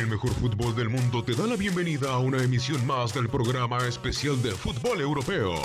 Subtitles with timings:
[0.00, 3.86] El mejor fútbol del mundo te da la bienvenida a una emisión más del programa
[3.86, 5.56] especial de fútbol europeo.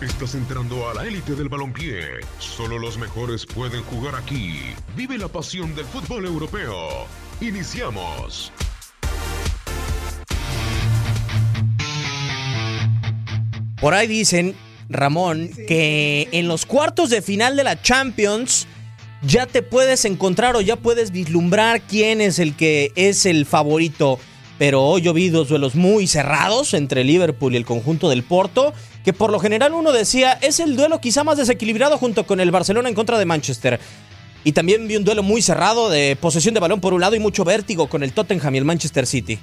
[0.00, 2.20] Estás entrando a la élite del balompié.
[2.38, 4.60] Solo los mejores pueden jugar aquí.
[4.94, 7.08] Vive la pasión del fútbol europeo.
[7.40, 8.52] Iniciamos.
[13.80, 14.54] Por ahí dicen,
[14.88, 18.68] Ramón, que en los cuartos de final de la Champions
[19.22, 24.18] ya te puedes encontrar o ya puedes vislumbrar quién es el que es el favorito.
[24.58, 28.74] Pero hoy yo vi dos duelos muy cerrados entre Liverpool y el conjunto del Porto,
[29.04, 32.50] que por lo general uno decía es el duelo quizá más desequilibrado junto con el
[32.50, 33.78] Barcelona en contra de Manchester.
[34.44, 37.20] Y también vi un duelo muy cerrado de posesión de balón por un lado y
[37.20, 39.38] mucho vértigo con el Tottenham y el Manchester City.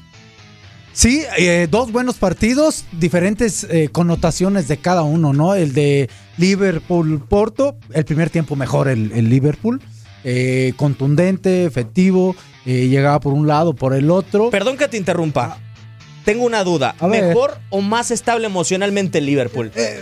[0.95, 5.53] Sí, eh, dos buenos partidos, diferentes eh, connotaciones de cada uno, ¿no?
[5.53, 9.81] El de Liverpool-Porto, el primer tiempo mejor el, el Liverpool,
[10.23, 12.33] eh, contundente, efectivo,
[12.65, 14.49] eh, llegaba por un lado, por el otro.
[14.51, 15.57] Perdón que te interrumpa.
[16.23, 16.95] Tengo una duda.
[16.97, 17.07] A.
[17.07, 19.73] ¿Mejor o más estable emocionalmente el Liverpool?
[19.75, 20.01] Eh,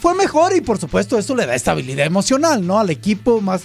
[0.00, 2.78] fue mejor y por supuesto eso le da estabilidad emocional, ¿no?
[2.78, 3.64] Al equipo más,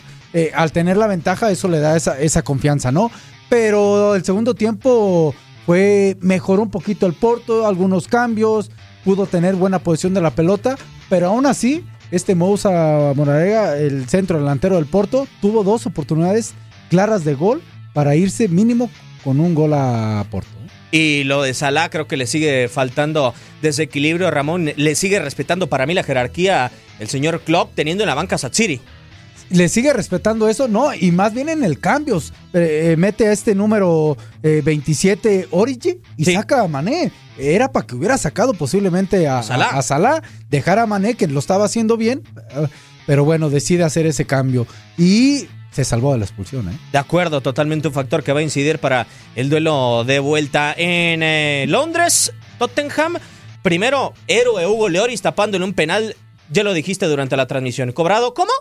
[0.56, 3.12] al tener la ventaja, eso le da esa, esa confianza, ¿no?
[3.48, 5.36] Pero el segundo tiempo
[5.66, 8.72] fue, mejoró un poquito el Porto, algunos cambios,
[9.04, 10.78] pudo tener buena posición de la pelota,
[11.10, 16.54] pero aún así, este Moussa Morarega, el centro delantero del Porto, tuvo dos oportunidades
[16.90, 17.62] claras de gol
[17.94, 18.90] para irse mínimo
[19.24, 20.50] con un gol a Porto.
[20.52, 20.64] ¿eh?
[20.96, 23.34] Y lo de Salah creo que le sigue faltando
[23.64, 24.30] desequilibrio.
[24.30, 28.38] Ramón le sigue respetando para mí la jerarquía el señor Klopp teniendo en la banca
[28.38, 28.80] Satsiri.
[29.54, 30.94] Le sigue respetando eso, ¿no?
[30.94, 32.34] Y más bien en el cambios.
[32.54, 36.34] Eh, eh, mete a este número eh, 27 Origi y Sí.
[36.34, 37.12] saca a Mané.
[37.38, 39.66] Era para que hubiera sacado posiblemente a, Salah.
[39.70, 42.24] a- a Salah, dejar a Mané, que lo estaba haciendo bien.
[42.56, 42.68] eh,
[43.06, 44.66] Pero bueno, decide hacer ese cambio.
[44.98, 46.78] Y se salvó de la expulsión, ¿eh?
[46.92, 51.22] De acuerdo, totalmente un factor que va a incidir para el duelo de vuelta en
[51.24, 52.32] eh, Londres.
[52.60, 53.18] Tottenham,
[53.62, 56.16] primero, héroe Hugo Lloris tapándole un penal.
[56.50, 57.92] Ya lo dijiste durante la transmisión.
[57.92, 58.34] ¿Cobrado?
[58.34, 58.52] ¿Cómo?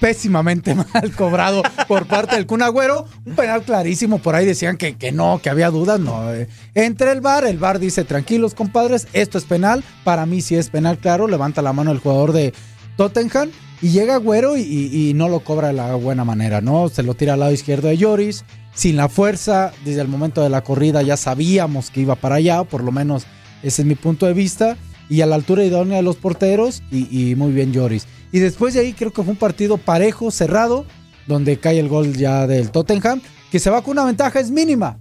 [0.00, 3.06] Pésimamente mal cobrado por parte del Kun Agüero.
[3.24, 4.18] Un penal clarísimo.
[4.18, 6.00] Por ahí decían que, que no, que había dudas.
[6.00, 6.32] No.
[6.32, 6.48] eh.
[6.74, 9.84] Entre el bar, el bar dice: tranquilos, compadres, esto es penal.
[10.04, 11.28] Para mí sí es penal, claro.
[11.28, 12.52] Levanta la mano el jugador de
[12.96, 13.50] Tottenham.
[13.82, 16.90] Y llega Agüero y no lo cobra de la buena manera, ¿no?
[16.90, 18.44] Se lo tira al lado izquierdo de Lloris.
[18.74, 22.62] Sin la fuerza, desde el momento de la corrida ya sabíamos que iba para allá,
[22.64, 23.24] por lo menos
[23.62, 24.76] ese es mi punto de vista.
[25.08, 28.06] Y a la altura idónea de los porteros, y, y muy bien Lloris.
[28.32, 30.86] Y después de ahí creo que fue un partido parejo, cerrado,
[31.26, 33.20] donde cae el gol ya del Tottenham,
[33.50, 34.98] que se va con una ventaja, es mínima,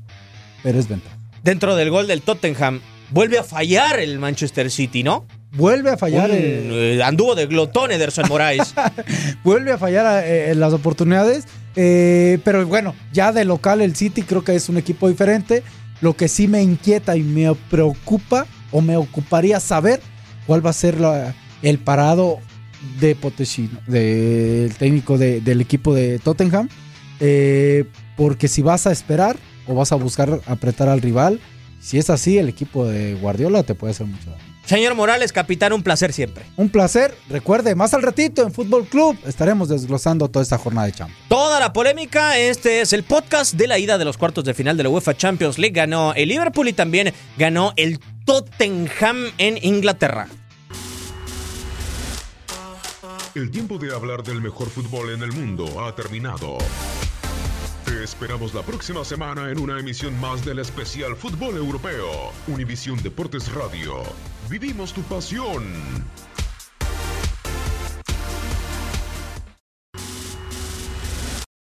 [0.63, 1.15] pero es ventaja.
[1.43, 2.81] Dentro del gol del Tottenham,
[3.11, 5.25] vuelve a fallar el Manchester City, ¿no?
[5.51, 8.73] Vuelve a fallar, Un, eh, anduvo de glotón Ederson Moraes.
[9.43, 11.45] vuelve a fallar eh, en las oportunidades,
[11.75, 15.63] eh, pero bueno, ya de local el City creo que es un equipo diferente.
[16.01, 19.99] Lo que sí me inquieta y me preocupa o me ocuparía saber
[20.45, 22.37] cuál va a ser la- el parado
[22.99, 26.69] de Potechino, del técnico de- del equipo de Tottenham,
[27.19, 27.85] eh,
[28.15, 31.39] porque si vas a esperar o vas a buscar apretar al rival,
[31.81, 34.43] si es así, el equipo de Guardiola te puede hacer mucho daño.
[34.65, 36.43] Señor Morales, capitán, un placer siempre.
[36.55, 37.15] Un placer.
[37.27, 41.21] Recuerde, más al ratito en Fútbol Club estaremos desglosando toda esta jornada de Champions.
[41.27, 44.77] Toda la polémica, este es el podcast de la ida de los cuartos de final
[44.77, 45.73] de la UEFA Champions League.
[45.73, 50.27] Ganó el Liverpool y también ganó el Tottenham en Inglaterra.
[53.35, 56.57] El tiempo de hablar del mejor fútbol en el mundo ha terminado.
[57.85, 62.31] Te esperamos la próxima semana en una emisión más del especial Fútbol Europeo.
[62.47, 64.01] Univisión Deportes Radio.
[64.49, 65.63] Vivimos tu pasión.